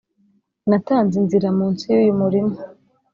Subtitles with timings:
[0.69, 2.55] natanze inzira munsi yuyu murima